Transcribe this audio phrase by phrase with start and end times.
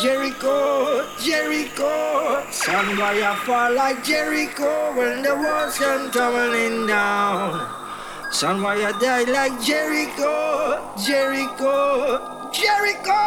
[0.00, 2.44] Jericho Jericho, Jericho.
[3.14, 7.74] You fall like Jericho when the walls come tumbling down?
[8.40, 13.18] You die like Jericho, Jericho, Jericho.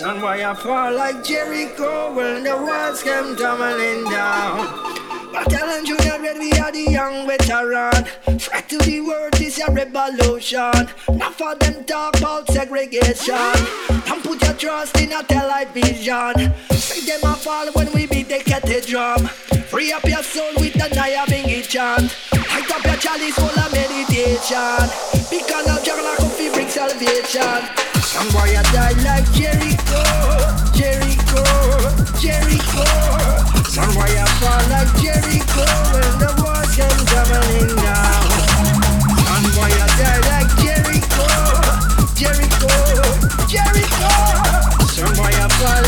[0.00, 5.07] You fall like Jericho when the walls come tumbling down?
[5.32, 8.04] Battalion Junior Red, we are the young veteran.
[8.38, 10.88] Threat to the world is a revolution.
[11.08, 13.34] Not for them talk about segregation.
[14.06, 16.54] Don't put your trust in a television.
[16.72, 19.26] See them a fall when we beat the kettle drum.
[19.68, 22.16] Free up your soul with the Nyabinghi chant.
[22.32, 24.88] Light up your chalice full of meditation.
[25.30, 27.68] Because now Jagna Coffee bring salvation.
[28.00, 30.02] Some boy a die like Jericho,
[30.72, 31.44] Jericho,
[32.18, 33.47] Jericho.
[33.68, 38.24] Some fall like Jericho when the walls come tumbling down.
[40.24, 41.28] Like Jericho,
[42.16, 42.72] Jericho,
[43.46, 44.08] Jericho.
[44.88, 45.87] Some fall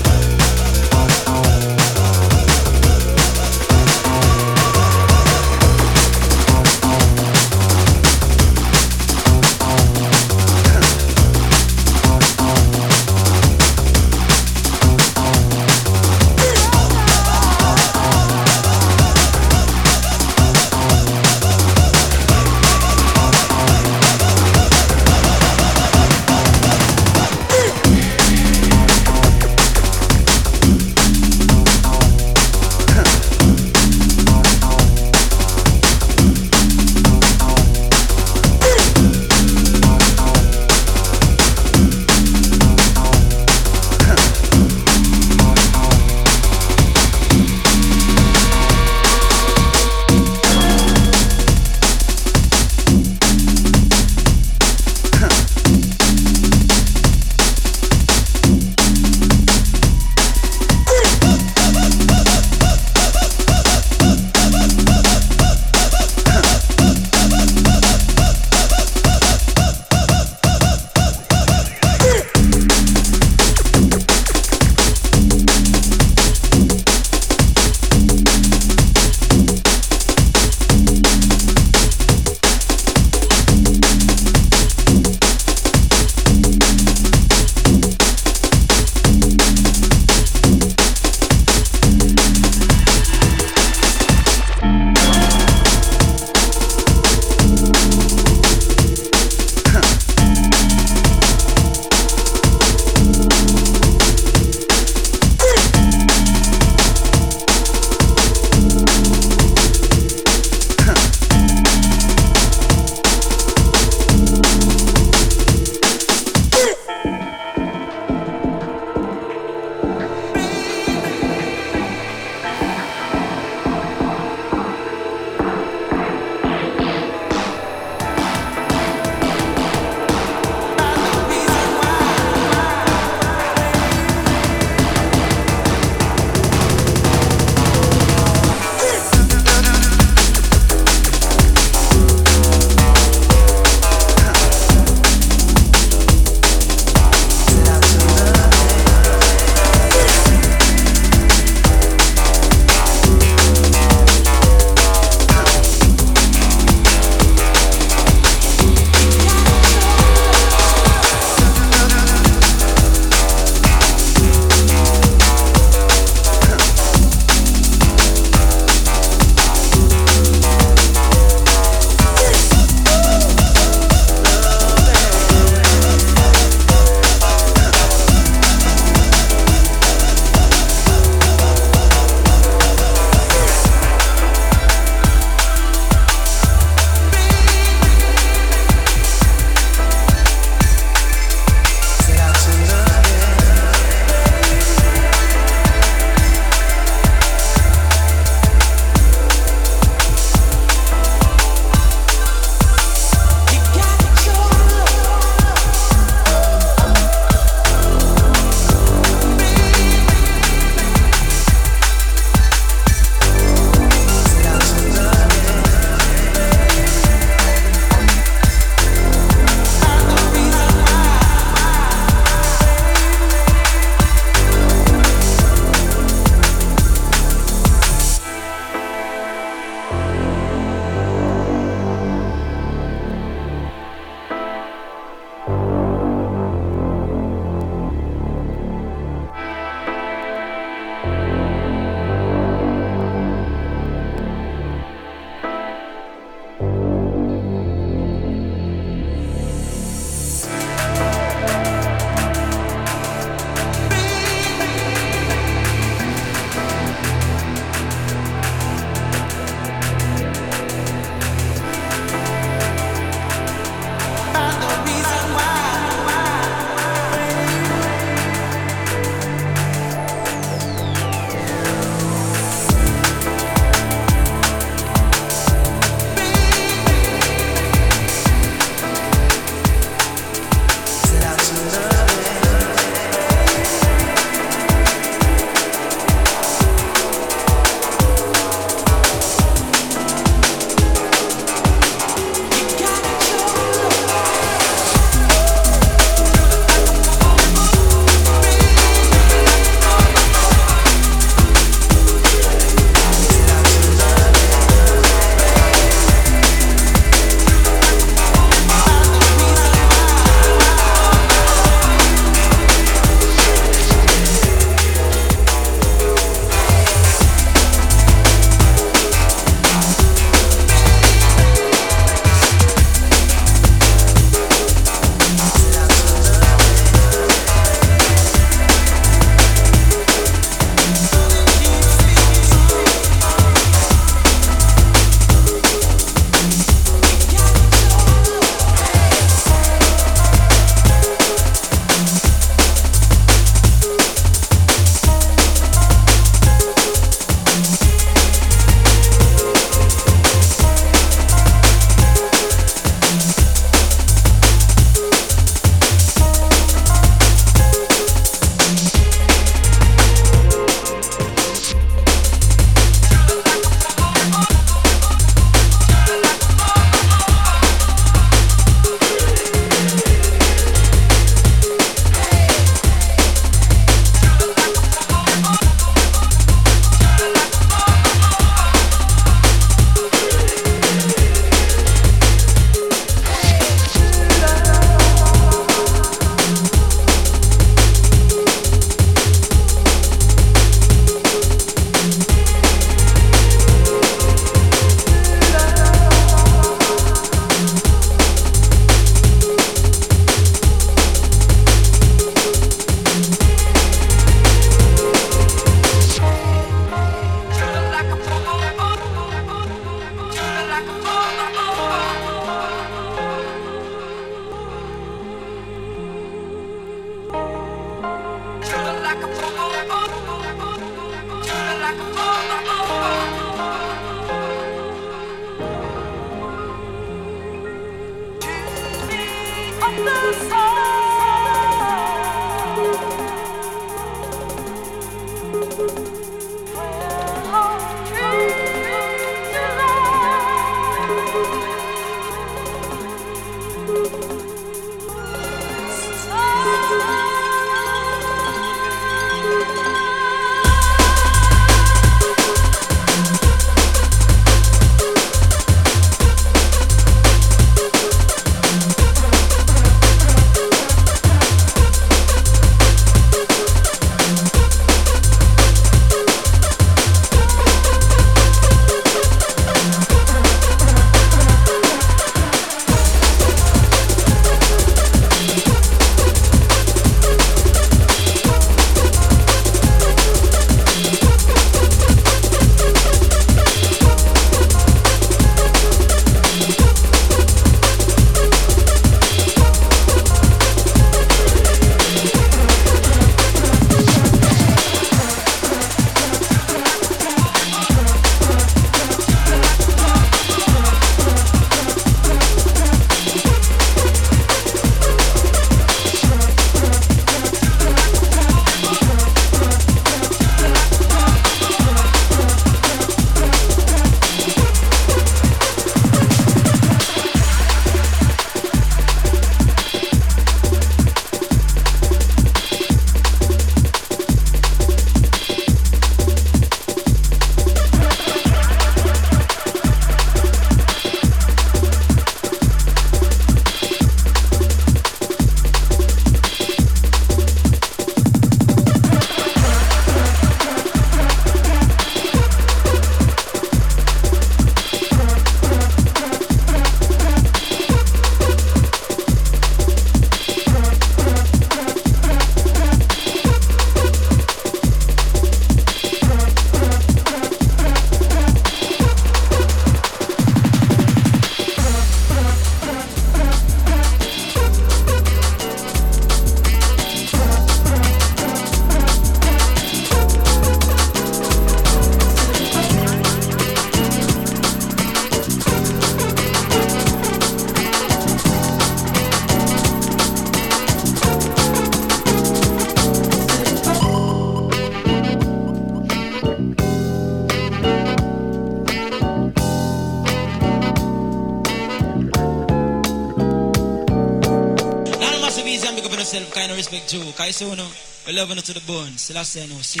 [596.80, 597.20] Respect Joe.
[597.36, 597.88] Cause you know,
[598.24, 599.12] we love it to the bone.
[599.20, 600.00] Still I say no, see.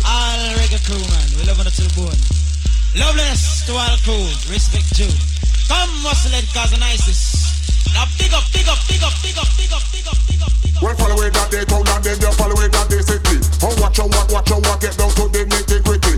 [0.00, 1.28] All reggae crew, man.
[1.36, 2.20] We love it to the bone.
[2.96, 4.24] Loveless to all crew.
[4.48, 5.12] Respect Joe.
[5.68, 7.92] Come, muscle it, cause the nicest.
[7.92, 10.52] Now big up, big up, big up, big up, big up, big up, big up,
[10.64, 10.80] big up.
[10.80, 13.36] Well, follow it that they town and then you follow it that they city.
[13.60, 16.09] Oh, watch walk, watch your walk, get down to the nitty gritty.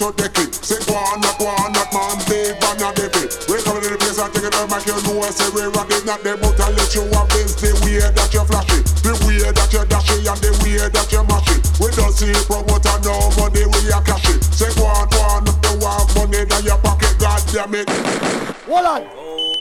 [0.00, 0.54] To take it.
[0.56, 3.28] Say one, not one, not man, big man and David.
[3.52, 5.68] We coming to the place and take it up, make you know I say we
[5.68, 6.04] running.
[6.08, 9.12] Not them but I let you have this the way that you flash it, the
[9.28, 11.60] way that you dash it, and the way that you mash it.
[11.76, 14.40] We don't see promoter no money we are cash it.
[14.40, 17.88] Say one, one, if you want money in your pocket, God damn it.
[18.64, 19.59] Hold on.